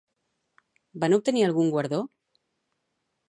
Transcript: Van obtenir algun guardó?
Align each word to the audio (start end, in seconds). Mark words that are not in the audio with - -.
Van 1.03 1.15
obtenir 1.17 1.45
algun 1.47 1.69
guardó? 1.75 1.99